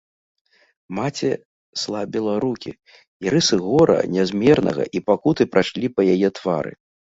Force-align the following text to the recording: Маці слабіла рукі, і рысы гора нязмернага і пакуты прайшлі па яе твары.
Маці 0.99 1.29
слабіла 1.81 2.33
рукі, 2.45 2.71
і 3.27 3.35
рысы 3.35 3.55
гора 3.67 3.99
нязмернага 4.15 4.83
і 4.99 5.05
пакуты 5.13 5.51
прайшлі 5.55 5.95
па 5.97 6.01
яе 6.19 6.35
твары. 6.43 6.71